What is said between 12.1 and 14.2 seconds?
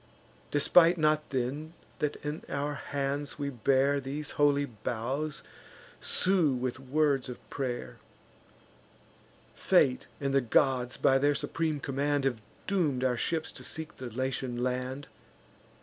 Have doom'd our ships to seek the